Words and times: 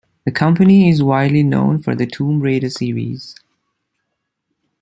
The 0.25 0.31
company 0.31 0.89
is 0.89 1.03
widely 1.03 1.43
known 1.43 1.77
for 1.77 1.93
the 1.93 2.07
"Tomb 2.07 2.39
Raider" 2.39 2.71
series. 2.71 3.35